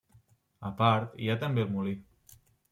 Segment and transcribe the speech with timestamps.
[0.69, 1.97] A part, hi ha també el Molí.